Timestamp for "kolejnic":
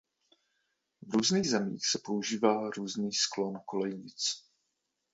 3.65-4.47